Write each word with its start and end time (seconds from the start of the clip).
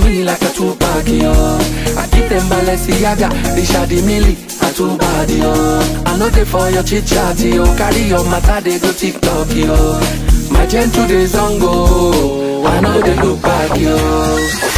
me 0.00 0.24
like 0.24 0.42
a 0.42 0.50
two 0.52 0.74
baggy 0.76 1.24
on. 1.24 1.60
I 1.96 2.06
keep 2.10 2.28
them 2.28 2.46
Balenciaga, 2.50 3.28
the 3.54 3.64
shady 3.64 4.00
milli, 4.02 4.34
a 4.62 4.74
two 4.74 4.96
body 4.98 5.42
on. 5.42 6.06
I 6.06 6.16
know 6.18 6.28
they 6.28 6.44
for 6.44 6.68
your 6.70 6.82
chit 6.82 7.06
chat, 7.06 7.38
yo. 7.40 7.64
Carry 7.76 8.02
your 8.02 8.24
matter, 8.24 8.60
they 8.60 8.78
go 8.78 8.92
TikTok, 8.92 9.54
yo. 9.54 10.00
My 10.50 10.66
gentle 10.66 11.06
days 11.06 11.34
on 11.36 11.58
go. 11.58 12.64
I 12.66 12.80
know 12.80 13.00
they 13.00 13.16
look 13.16 13.40
back, 13.42 13.78
yo. 13.78 14.77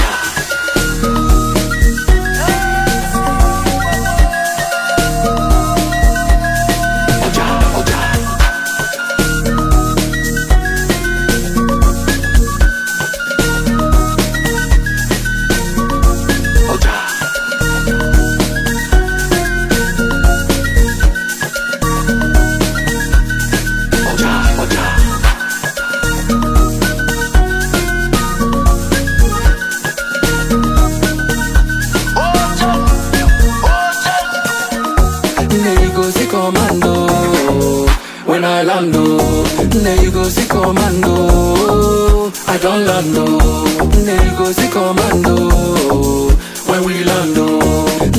Nay 44.04 44.34
così 44.36 44.68
comando 44.68 46.32
When 46.66 46.84
we 46.84 47.04
lando. 47.04 47.58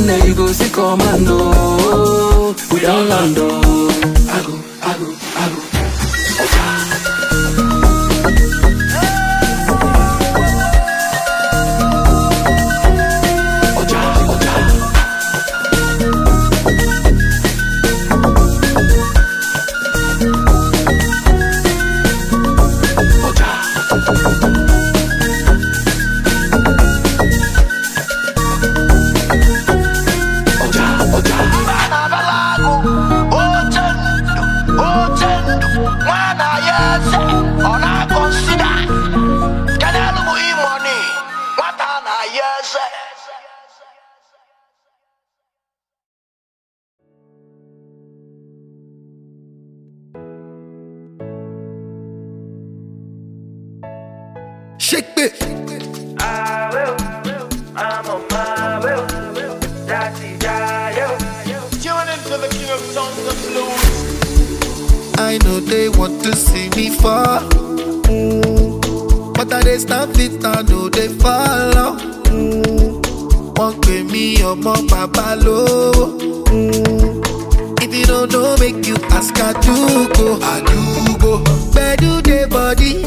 Nay 0.06 0.34
così 0.34 0.70
comando 0.70 2.56
We 2.72 2.86
all 2.86 3.08
lando. 3.08 3.48
Agu, 4.28 4.62
agu, 4.82 5.16
agu. 5.36 5.62
Oh, 7.64 7.81
Shake 54.82 55.06
it. 55.16 55.36
I'm 56.20 56.74
on 58.10 58.26
my 58.32 58.80
will. 58.80 59.06
Daddy, 59.86 60.36
the 60.38 62.48
king 62.50 62.70
of 62.72 62.80
songs 62.90 63.16
blues. 63.46 65.20
I 65.20 65.38
know 65.44 65.60
they 65.60 65.88
want 65.88 66.24
to 66.24 66.36
see 66.36 66.70
me 66.70 66.90
fall. 66.98 67.42
Mm. 68.10 68.82
But 69.36 69.54
I 69.54 69.62
they 69.62 69.78
stop 69.78 70.10
it, 70.16 70.44
I 70.44 70.64
know 70.64 70.90
they 70.90 71.10
follow. 71.10 71.98
Mm. 72.34 73.04
Won't 73.60 73.84
pay 73.86 74.02
me 74.02 74.44
or 74.44 74.56
more 74.56 74.82
babalo. 74.90 75.68
Mm. 76.48 77.22
If 77.84 77.94
you 77.94 78.06
don't 78.06 78.32
know, 78.32 78.56
make 78.58 78.84
you 78.88 78.96
ask 79.12 79.40
I 79.40 79.54
do 79.62 80.08
go. 80.16 80.40
I 80.42 80.62
do 80.62 81.18
go. 81.20 81.38
Bedu 81.72 82.20
the 82.24 82.48
body. 82.50 83.06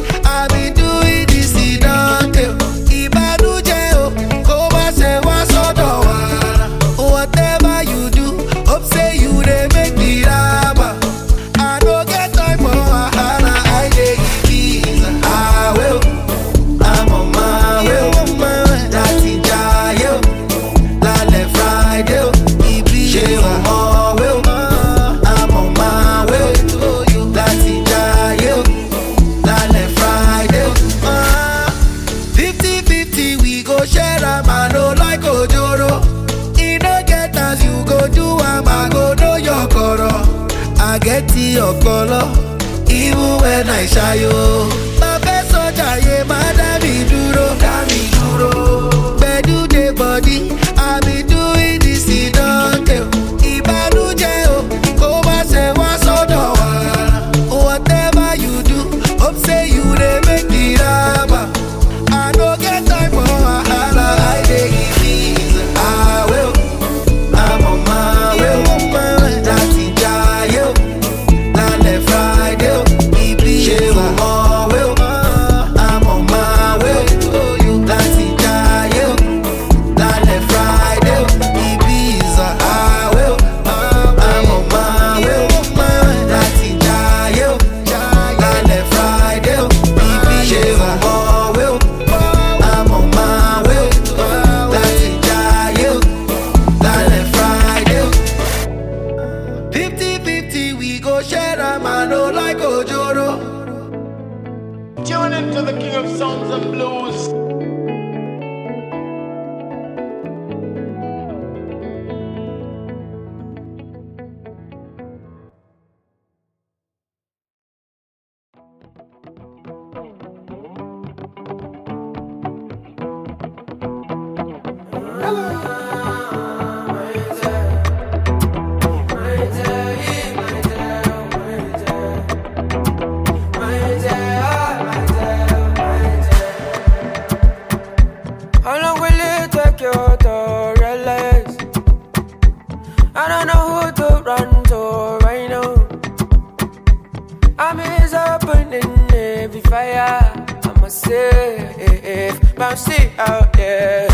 I'm 147.66 147.81
is 147.81 148.12
opening 148.12 148.84
every 149.11 149.62
fire. 149.62 150.20
I 150.64 150.81
must 150.82 151.06
a 151.06 151.08
safe, 151.08 152.40
bouncy 152.56 153.11
out 153.19 153.55
there. 153.55 154.06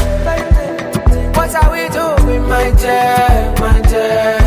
What 1.35 1.53
are 1.57 1.73
we 1.73 1.89
doing, 1.89 2.43
my 2.49 2.71
dear, 2.71 3.55
my 3.59 3.81
dear? 3.91 4.39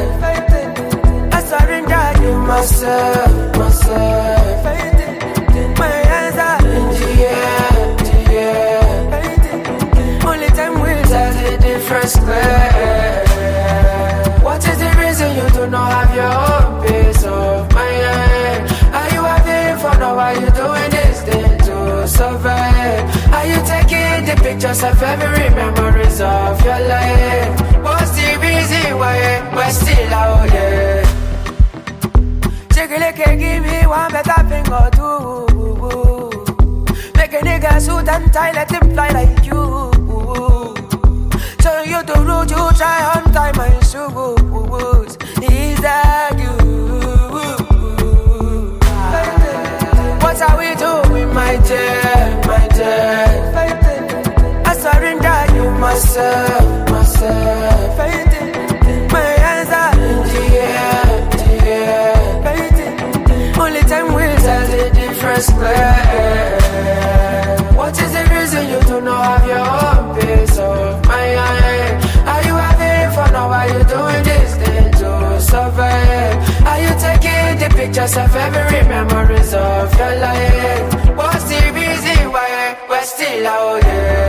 I 1.33 1.39
surrender 1.43 2.05
you 2.23 2.33
myself, 2.47 3.57
myself. 3.57 4.63
My 5.77 5.95
hands 6.09 6.37
are 6.47 6.65
in 6.65 6.85
the 6.95 7.09
air, 7.27 7.97
the 8.07 8.17
air. 8.31 8.83
Only 10.25 10.47
time 10.47 10.75
will 10.79 11.03
tell 11.03 11.33
the 11.43 11.57
difference. 11.57 12.13
There. 12.13 13.02
Pictures 24.73 24.91
of 24.91 25.03
every 25.03 25.49
memories 25.55 26.21
of 26.21 26.65
your 26.65 26.79
life? 26.87 27.61
What's 27.83 28.11
the 28.11 28.37
reason 28.41 28.97
why 28.97 29.51
we're 29.55 29.69
still 29.69 30.13
out 30.13 30.49
here? 30.49 31.03
Chicken 32.73 33.39
give 33.39 33.63
me 33.63 33.87
one 33.87 34.11
better 34.11 34.43
thing 34.49 34.73
or 34.73 34.89
two. 34.91 35.45
Make 37.15 37.33
a 37.33 37.39
nigga 37.39 37.81
suit 37.81 38.07
and 38.09 38.33
tie, 38.33 38.51
let 38.51 38.71
him 38.71 38.91
fly 38.93 39.09
like 39.09 39.45
you. 39.45 39.91
Tell 41.59 41.85
you 41.85 42.03
the 42.03 42.23
road 42.27 42.49
you 42.49 42.71
try 42.77 43.03
on 43.15 43.32
clear. 65.49 66.57
What 67.75 67.99
is 68.01 68.11
the 68.13 68.23
reason 68.33 68.69
you 68.69 68.79
do 68.87 69.01
not 69.01 69.23
have 69.25 69.47
your 69.53 69.67
own 69.83 70.15
peace 70.19 70.57
of 70.57 71.05
mind? 71.07 71.97
Are 72.31 72.43
you 72.47 72.55
having 72.55 73.15
fun 73.15 73.33
or 73.35 73.49
are 73.59 73.67
you 73.67 73.83
doing 73.95 74.23
this 74.23 74.55
thing 74.61 74.91
to 75.01 75.41
survive? 75.41 76.35
Are 76.71 76.79
you 76.85 76.93
taking 77.07 77.59
the 77.61 77.69
pictures 77.75 78.15
of 78.17 78.35
every 78.35 78.83
memories 78.87 79.53
of 79.53 79.97
your 79.99 80.15
life? 80.25 81.17
What's 81.17 81.43
the 81.51 81.61
reason 81.73 82.31
why 82.31 82.77
we're 82.89 83.03
still 83.03 83.47
out 83.47 83.83
here? 83.83 84.22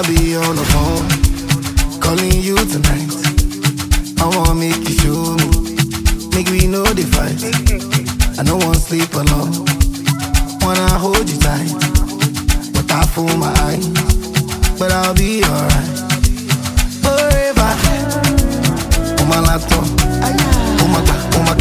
I 0.00 0.02
be 0.06 0.34
on 0.34 0.56
the 0.56 0.64
phone, 0.72 2.00
calling 2.00 2.40
you 2.40 2.56
tonight. 2.72 3.12
I 4.16 4.24
wanna 4.34 4.54
make 4.54 4.80
you 4.88 4.96
show 4.96 5.36
me, 5.36 5.48
make 6.32 6.48
we 6.48 6.66
know 6.66 6.84
the 6.84 7.04
fight. 7.12 7.36
I 8.38 8.42
don't 8.42 8.64
wanna 8.64 8.78
sleep 8.80 9.12
alone, 9.12 9.52
wanna 10.64 10.88
hold 10.96 11.28
you 11.28 11.36
tight, 11.36 11.68
but 12.72 12.90
I 12.90 13.04
fool 13.12 13.28
my 13.36 13.52
eyes, 13.68 13.88
but 14.78 14.90
I'll 14.90 15.12
be 15.12 15.44
alright. 15.44 15.92
Forever, 17.04 17.70
on 19.20 19.28
my 19.28 19.40
laptop, 19.40 19.84
on 20.80 20.88
my 20.92 21.02
on 21.36 21.44
my. 21.44 21.60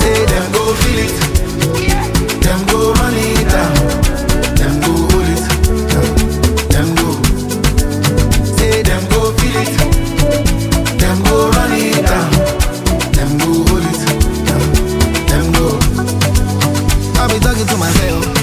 Say 0.00 0.24
them 0.24 0.52
go 0.52 0.72
feel 0.80 0.98
it, 1.04 1.12
them 2.40 2.66
go 2.68 2.94
run 2.94 3.14
it 3.14 3.48
down. 3.50 4.19
Talking 17.60 17.74
to 17.74 17.78
myself, 17.78 18.39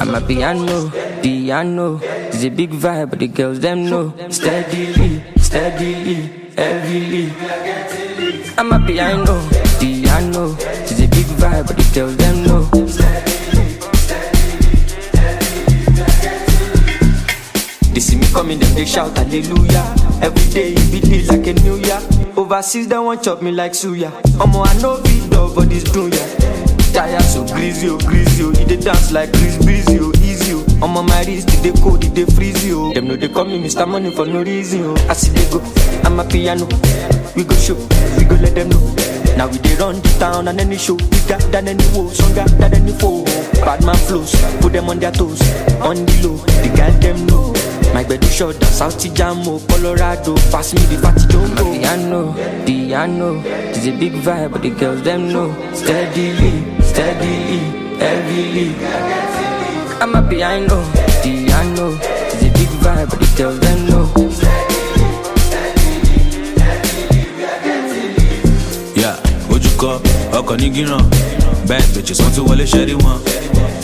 Amapiano, 0.00 0.90
piano. 1.22 2.00
It's 2.02 2.42
a 2.42 2.50
big 2.50 2.70
vibe, 2.70 3.10
but 3.10 3.18
the 3.20 3.28
girls 3.28 3.60
them 3.60 3.88
know. 3.88 4.12
Steadily, 4.28 5.22
steadily, 5.38 6.50
heavily. 6.56 7.26
Amapiano, 8.56 9.38
piano. 9.78 10.56
It's 10.58 10.98
a 10.98 11.06
big 11.06 11.26
vibe, 11.38 11.66
but 11.68 11.76
the 11.76 11.90
girls 11.94 12.16
them 12.16 12.42
know. 12.42 12.64
They 17.92 18.00
see 18.00 18.16
me 18.16 18.26
coming, 18.32 18.58
them 18.58 18.74
they 18.74 18.84
shout 18.84 19.16
hallelujah. 19.16 20.03
Every 20.24 20.46
day 20.52 20.72
it 20.72 20.90
be 20.90 21.00
lit 21.08 21.28
like 21.28 21.46
a 21.46 21.52
new 21.62 21.76
year. 21.76 22.00
Overseas, 22.36 22.88
they 22.88 22.98
want 22.98 23.22
chop 23.22 23.42
me 23.42 23.52
like 23.52 23.72
suya. 23.72 24.10
Omo, 24.40 24.66
I 24.66 24.72
know 24.80 25.00
big 25.02 25.30
dog, 25.30 25.54
but 25.54 25.68
this 25.68 25.84
dunya. 25.84 26.24
Tire 26.94 27.20
so 27.22 27.44
greasy, 27.46 27.88
oh, 27.88 27.98
greasy, 27.98 28.42
oh. 28.44 28.52
He 28.52 28.64
dey 28.64 28.76
dance 28.80 29.12
like 29.12 29.30
Chris 29.32 29.58
Breezy, 29.64 29.98
oh, 30.00 30.12
easy, 30.22 30.54
oh. 30.54 30.62
Omo, 30.80 31.06
my 31.06 31.22
wrist, 31.24 31.48
they 31.62 31.72
cold, 31.82 32.02
they 32.02 32.24
freeze, 32.24 32.64
oh. 32.72 32.92
Them 32.94 33.08
know 33.08 33.16
they 33.16 33.28
call 33.28 33.44
me 33.44 33.62
Mr. 33.62 33.86
Money 33.86 34.10
for 34.10 34.24
no 34.26 34.42
reason, 34.42 34.80
oh. 34.84 35.06
I 35.10 35.12
see 35.12 35.30
they 35.32 35.44
go, 35.50 35.58
Amapiano. 36.08 36.66
We 37.36 37.44
go 37.44 37.54
show, 37.56 37.74
we 38.16 38.24
go 38.24 38.36
let 38.36 38.54
them 38.54 38.70
know. 38.70 38.80
Now 39.36 39.48
we 39.48 39.58
dey 39.58 39.74
run 39.76 39.96
the 40.00 40.16
town 40.18 40.48
and 40.48 40.60
any 40.60 40.78
show 40.78 40.96
bigger 40.96 41.38
than 41.50 41.68
any 41.68 41.84
woe, 41.92 42.08
stronger 42.08 42.44
than 42.56 42.72
any 42.74 42.92
foe. 42.92 43.24
Bad 43.60 43.84
man 43.84 43.96
flows, 43.96 44.32
put 44.60 44.72
them 44.72 44.88
on 44.88 45.00
their 45.00 45.10
toes, 45.12 45.42
on 45.82 45.96
the 46.06 46.14
low, 46.22 46.36
the 46.62 46.72
girl 46.76 46.92
them 47.00 47.26
know. 47.26 47.53
My 47.94 48.02
bed 48.02 48.24
is 48.24 48.34
short, 48.34 48.58
down 48.58 48.72
South 48.72 48.98
Jamo, 48.98 49.46
oh, 49.46 49.66
Colorado, 49.68 50.34
pass 50.50 50.74
me 50.74 50.80
the 50.90 50.98
fatty 51.00 51.26
jumbo. 51.28 51.62
Oh. 51.62 51.72
Piano, 51.78 52.34
piano, 52.66 53.40
it's 53.70 53.86
a 53.86 53.92
big 53.96 54.14
vibe, 54.14 54.50
but 54.50 54.62
the 54.62 54.70
girls 54.70 55.00
them 55.02 55.28
know. 55.32 55.54
Steadily, 55.72 56.52
steadily, 56.82 57.60
heavily. 58.02 58.74
Amapiano, 60.02 60.82
piano, 61.22 61.96
it's 62.34 62.42
a 62.42 62.50
big 62.58 62.72
vibe, 62.82 63.10
but 63.10 63.20
the 63.20 63.34
girls 63.36 63.60
them 63.60 63.86
know. 63.86 64.04
Yeah, 68.96 69.16
ojúkọ 69.54 69.90
ọkọ̀ 70.38 70.56
ní 70.60 70.68
gíràn 70.74 71.02
bad 71.68 71.84
bitches 71.94 72.18
wọ́n 72.22 72.32
ti 72.34 72.40
wọlé 72.40 72.64
ṣẹ́rí 72.72 72.94
wọn. 73.04 73.18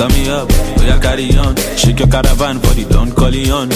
Turn 0.00 0.08
me 0.12 0.30
up, 0.30 0.48
oya 0.80 0.98
carry 0.98 1.36
on. 1.36 1.54
Shake 1.76 1.98
your 1.98 2.08
caravan 2.08 2.58
for 2.58 2.72
the 2.72 2.86
Don 2.88 3.12
Corleone. 3.12 3.68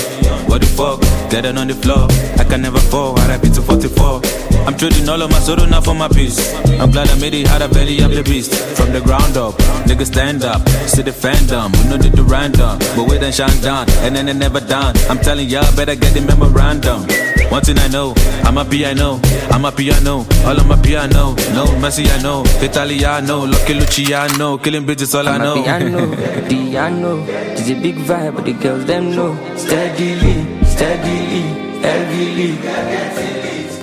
What 0.49 0.63
the 0.63 0.67
fuck? 0.67 1.05
It 1.35 1.45
on 1.45 1.69
the 1.69 1.75
floor. 1.75 2.09
I 2.41 2.45
can 2.45 2.63
never 2.63 2.79
fall. 2.79 3.15
RIP 3.29 3.53
to 3.53 3.61
44. 3.61 4.23
I'm 4.67 4.75
trading 4.79 5.07
all 5.07 5.21
of 5.21 5.31
my 5.31 5.39
sorrow 5.41 5.67
now 5.67 5.83
for 5.83 5.95
my 5.95 6.09
peace. 6.09 6.39
I'm 6.81 6.91
glad 6.91 7.11
I 7.11 7.19
made 7.21 7.35
it, 7.35 7.47
had 7.47 7.61
a 7.61 7.69
belly 7.69 8.01
up 8.01 8.13
the 8.13 8.23
beast. 8.23 8.55
From 8.55 8.93
the 8.93 9.03
ground 9.03 9.37
up, 9.37 9.53
niggas 9.85 10.07
stand 10.07 10.45
up. 10.45 10.67
See 10.89 11.03
the 11.03 11.11
fandom, 11.11 11.77
we 11.77 11.91
know 11.91 11.99
they 11.99 12.09
do 12.09 12.23
random. 12.23 12.79
But 12.97 13.05
we 13.11 13.19
then 13.19 13.33
shine 13.33 13.61
down, 13.61 13.91
and 14.01 14.17
then 14.17 14.25
they 14.25 14.33
never 14.33 14.61
done. 14.61 14.97
I'm 15.11 15.19
telling 15.19 15.49
y'all, 15.51 15.69
better 15.77 15.95
get 15.95 16.15
the 16.15 16.23
memorandum. 16.23 17.05
One 17.51 17.63
thing 17.63 17.79
I 17.79 17.87
know, 17.89 18.13
Amapiano, 18.43 19.21
I'm 19.53 19.65
a 19.65 19.71
piano, 19.71 20.27
all 20.45 20.57
of 20.59 20.67
my 20.67 20.77
piano. 20.83 21.35
No, 21.55 21.65
Messi 21.81 22.05
I 22.11 22.21
know, 22.21 22.43
Italiano, 22.61 23.45
Lucky 23.47 23.75
Luciano, 23.75 24.59
killing 24.59 24.85
bitches 24.85 25.15
all 25.15 25.29
I 25.29 25.37
I'm 25.37 25.41
a 25.41 25.45
know. 25.45 25.63
piano, 25.63 26.17
piano. 26.49 27.25
It's 27.29 27.71
a 27.71 27.75
big 27.75 27.97
vibe, 27.97 28.35
but 28.35 28.45
the 28.45 28.53
girls 28.55 28.85
them 28.87 29.15
know. 29.15 29.37
Steadily, 29.57 30.45
steadily, 30.65 31.43
heavily. 31.81 32.59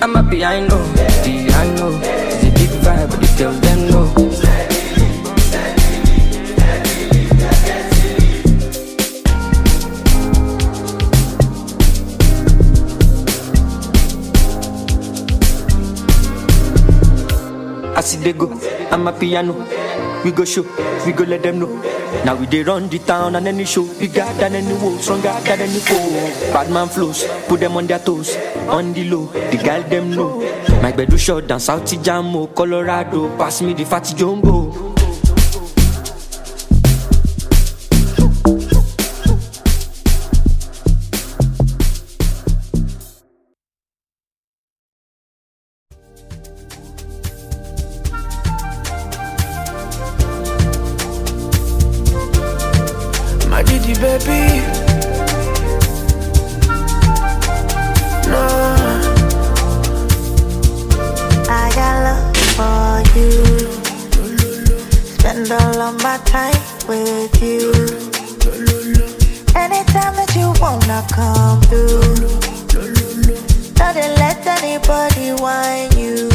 Amapiano, 0.00 0.78
piano. 1.24 1.98
It's 2.02 2.44
a 2.44 2.50
big 2.50 2.70
vibe, 2.84 3.10
but 3.10 3.20
the 3.20 3.34
girls 3.38 3.60
them 3.60 3.90
know. 3.90 4.21
See 18.02 18.18
they 18.18 18.32
go, 18.32 18.48
Amapiano. 18.90 19.54
We 20.24 20.32
go 20.32 20.44
show, 20.44 20.62
we 21.06 21.12
go 21.12 21.24
let 21.24 21.42
them 21.42 21.60
know. 21.60 21.68
Now 22.24 22.34
we 22.36 22.46
dey 22.46 22.62
run 22.62 22.88
the 22.88 22.98
town 22.98 23.36
and 23.36 23.46
any 23.48 23.64
show 23.64 23.84
bigger 23.98 24.26
than 24.38 24.54
any 24.54 24.74
woe, 24.74 24.96
stronger 24.98 25.32
than 25.44 25.60
any 25.60 25.78
foe. 25.78 26.52
Bad 26.52 26.70
man 26.70 26.88
flows, 26.88 27.24
put 27.48 27.60
them 27.60 27.76
on 27.76 27.86
their 27.86 27.98
toes, 28.00 28.36
on 28.68 28.92
the 28.92 29.04
low, 29.08 29.26
the 29.26 29.56
girl 29.64 29.82
them 29.88 30.10
know. 30.10 30.40
My 30.82 30.92
bed 30.92 31.18
short 31.18 31.46
down 31.46 31.60
South 31.60 31.84
Jamo, 31.84 32.54
Colorado, 32.54 33.36
pass 33.36 33.62
me 33.62 33.72
the 33.72 33.84
fat 33.84 34.12
jumbo. 34.16 34.91
Anybody 74.72 75.32
you. 76.00 76.28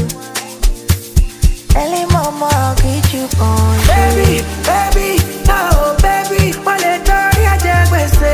Early 1.75 2.05
mama, 2.13 2.49
I'll 2.53 2.75
get 2.75 3.13
you 3.13 3.25
on 3.41 3.77
Baby, 3.89 4.45
baby, 4.65 5.09
oh 5.49 5.97
baby, 6.05 6.53
wọ́n 6.65 6.77
lè 6.83 6.93
torí 7.07 7.43
ẹ̀jẹ̀ 7.53 7.81
gbèsè, 7.89 8.33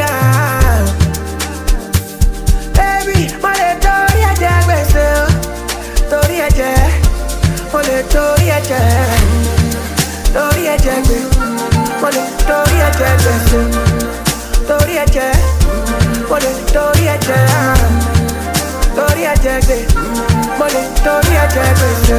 à. 0.00 0.12
Baby, 2.76 3.18
wọ́n 3.42 3.54
lè 3.60 3.70
torí 3.84 4.20
ẹ̀jẹ̀ 4.30 4.56
gbèsè, 4.66 5.06
torí 6.10 6.36
ẹ̀jẹ̀, 6.48 6.78
wọ́n 7.72 7.82
lè 7.88 7.98
torí 8.12 8.46
ẹ̀jẹ̀, 8.58 8.88
ẹ̀jẹ̀, 15.04 15.34
lè 16.34 16.52
torí 16.74 17.04
ẹ̀jẹ̀, 17.14 17.46
torí 18.96 19.22
ẹ̀jẹ̀ 19.32 19.60
gbèsè, 19.66 19.78
mo 20.58 20.66
lè 20.74 20.82
torí 21.04 21.34
ẹ̀jẹ̀ 21.44 21.70
gbèsè, 21.78 22.18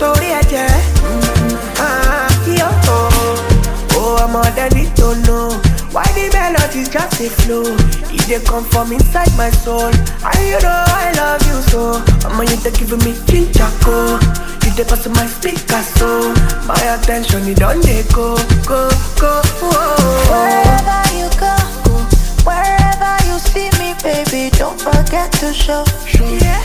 torí 0.00 0.28
ẹ̀jẹ̀, 0.40 0.70
ah, 1.86 2.28
yóò 2.58 2.70
tó. 2.86 2.98
Oh, 3.96 4.20
ọmọdé 4.24 4.68
ní 4.74 4.84
know 5.26 5.48
why 5.92 6.04
the 6.16 6.28
melodies 6.34 6.88
just 6.88 7.18
dey 7.18 7.28
flow. 7.28 7.64
E 8.12 8.18
dey 8.28 8.40
come 8.40 8.64
from 8.64 8.92
inside 8.92 9.30
my 9.36 9.50
soul, 9.62 9.90
and 10.28 10.40
you 10.50 10.58
know 10.60 10.84
I 10.86 11.12
love 11.16 11.42
you 11.48 11.58
so. 11.70 11.82
Ọmọ 12.28 12.42
you 12.50 12.56
dey 12.64 12.70
give 12.72 12.96
me 13.04 13.12
ginger 13.26 13.70
go, 13.84 14.18
you 14.64 14.70
dey 14.76 14.84
pass 14.84 15.06
my 15.08 15.26
speaker 15.26 15.82
so. 15.98 16.34
My 16.66 16.82
attention 16.94 17.48
e 17.48 17.54
don 17.54 17.80
dey 17.80 18.02
go, 18.12 18.36
go. 18.66 18.73
Show. 25.64 25.84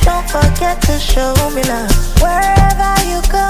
Don't 0.03 0.27
forget 0.29 0.81
to 0.83 0.99
show 0.99 1.31
me 1.55 1.63
love. 1.71 1.89
Wherever 2.21 2.93
you 3.07 3.19
go, 3.31 3.47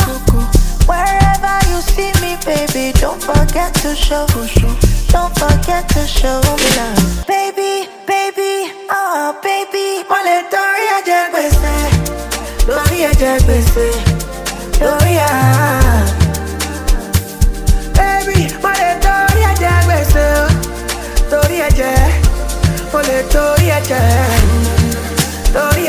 wherever 0.85 1.55
you 1.71 1.81
see 1.81 2.11
me, 2.21 2.37
baby, 2.45 2.93
don't 2.99 3.21
forget 3.21 3.73
to 3.81 3.95
show. 3.95 4.27
Don't 5.09 5.33
forget 5.41 5.89
to 5.89 6.05
show 6.05 6.39
me 6.61 6.69
love. 6.77 7.25
Baby, 7.27 7.89
baby, 8.05 8.69
oh 8.91 9.33
baby, 9.41 9.87
Wọ́n 10.09 10.21
lè 10.27 10.37
torí 10.53 10.85
ẹ̀jẹ̀ 10.97 11.23
gbèsè, 11.33 11.75
lórí 12.69 12.99
ẹ̀jẹ̀ 13.09 13.35
gbèsè, 13.45 13.87
lórí 14.85 15.15
à. 15.29 15.31
Baby, 17.97 18.39
wọ́n 18.63 18.75
lè 18.81 18.89
torí 19.05 19.41
ẹ̀jẹ̀ 19.51 19.77
gbèsè, 19.85 20.25
torí 21.31 21.57
ẹ̀jẹ̀, 21.67 21.97
wọ́n 22.91 23.03
lè 23.09 23.17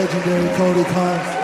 legendary 0.00 0.48
Cody 0.56 0.84
Carnes. 0.84 1.39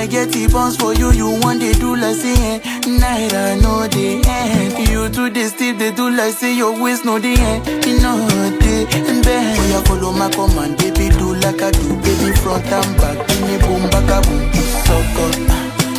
I 0.00 0.06
get 0.06 0.32
the 0.32 0.48
bounce 0.48 0.76
for 0.76 0.94
you, 0.94 1.12
you 1.12 1.28
want 1.42 1.60
they 1.60 1.72
do 1.74 1.94
like 1.94 2.16
say. 2.16 2.32
Eh, 2.32 2.58
night 2.88 3.34
I 3.34 3.56
know 3.60 3.86
they 3.86 4.22
end. 4.24 4.88
You 4.88 5.10
too 5.10 5.28
they 5.28 5.44
still 5.48 5.76
they 5.76 5.92
do 5.92 6.08
like 6.08 6.32
say 6.32 6.56
your 6.56 6.72
waist 6.80 7.04
no 7.04 7.18
they 7.18 7.34
end. 7.36 7.66
You 7.84 8.00
know 8.00 8.16
they 8.60 8.86
and 8.96 9.22
then. 9.22 9.58
Oh 9.60 9.66
yeah, 9.68 9.82
follow 9.84 10.12
my 10.12 10.30
command, 10.30 10.78
baby 10.78 11.10
do 11.18 11.34
like 11.36 11.60
I 11.60 11.70
do, 11.70 11.88
baby 12.00 12.32
front 12.40 12.64
and 12.64 12.96
back, 12.96 13.28
give 13.28 13.40
me 13.44 13.58
boom 13.60 13.90
back 13.92 14.08
a 14.08 14.18
boom. 14.24 14.40
Suck 14.88 15.20
up, 15.20 15.34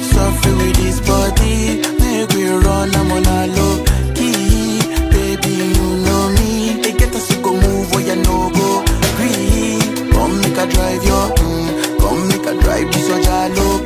suffer 0.01 0.55
with 0.57 0.75
this 0.77 0.99
body, 1.05 1.85
make 2.01 2.29
we 2.33 2.49
run, 2.49 2.95
I'm 2.95 3.11
on 3.11 3.25
a 3.25 3.53
low 3.53 3.85
key, 4.17 4.81
baby 5.13 5.77
you 5.77 5.87
know 6.01 6.29
me. 6.41 6.81
They 6.81 6.93
get 6.97 7.13
us 7.13 7.27
to 7.29 7.35
go 7.41 7.53
move, 7.53 7.93
oh 7.93 7.99
yeah 7.99 8.15
no 8.15 8.49
go. 8.49 8.81
Green, 9.15 10.09
come 10.11 10.41
make 10.41 10.57
I 10.57 10.65
drive 10.65 11.03
your, 11.05 11.29
mm, 11.37 11.99
come 12.01 12.27
make 12.29 12.47
I 12.47 12.53
drive 12.59 12.91
this 12.91 13.07
your 13.07 13.19
jalo 13.19 13.80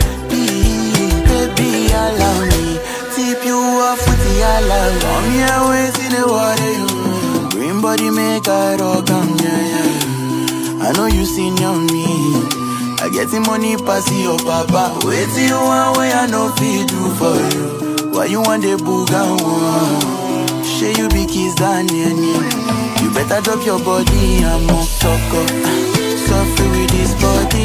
allow 2.07 2.37
me 2.51 2.79
Tip 3.15 3.45
you 3.45 3.57
off 3.57 4.01
with 4.07 4.21
the 4.25 4.33
allow 4.53 4.87
Come 5.03 5.27
here, 5.35 5.61
wait 5.69 5.97
in 6.05 6.11
the 6.15 6.23
water, 6.27 6.71
you. 6.79 6.87
Green 7.51 7.81
body 7.81 8.09
make 8.09 8.47
I 8.47 8.75
rock, 8.75 9.09
I'm 9.09 9.29
yeah, 9.43 9.61
yeah 9.73 10.85
I 10.85 10.91
know 10.95 11.07
you 11.07 11.25
seen 11.25 11.57
on 11.63 11.87
me 11.87 12.05
I 13.05 13.09
get 13.09 13.29
the 13.29 13.39
money 13.39 13.77
pass 13.77 14.09
your 14.11 14.37
papa. 14.39 14.97
Wait 15.05 15.29
till 15.29 15.45
you 15.45 15.61
want 15.61 15.95
way 15.97 16.11
I 16.11 16.25
know 16.25 16.49
feed 16.57 16.89
do 16.89 17.13
for 17.19 17.37
you. 17.53 18.09
Why 18.09 18.25
you 18.25 18.41
want 18.41 18.63
the 18.63 18.81
booga 18.81 19.29
one? 19.37 20.63
Share 20.65 20.89
you 20.97 21.07
be 21.09 21.27
kiss 21.27 21.53
than 21.53 21.85
yeah, 21.93 22.09
You 23.03 23.13
better 23.13 23.41
drop 23.45 23.63
your 23.63 23.77
body, 23.77 24.41
I'm 24.43 24.69
on 24.71 24.85
sucker 24.85 25.45
Suffer 26.25 26.69
with 26.73 26.89
this 26.89 27.13
body. 27.21 27.64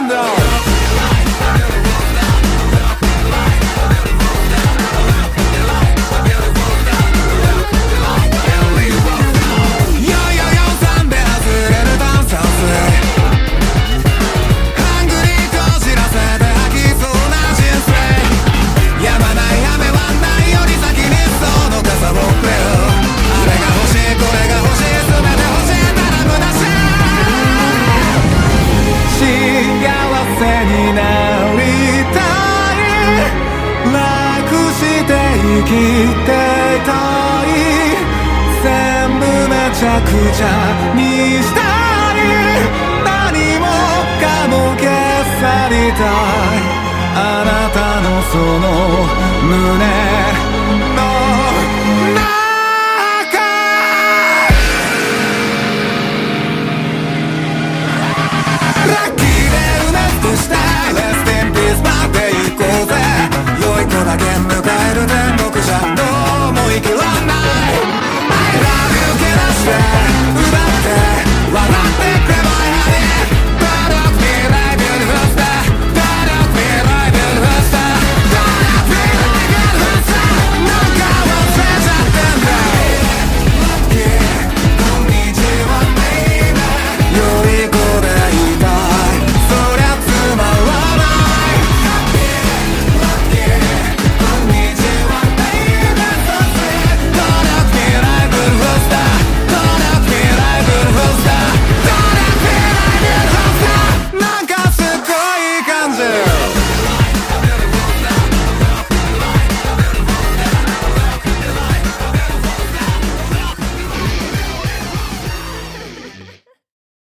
man 0.00 0.08
though. 0.08 0.71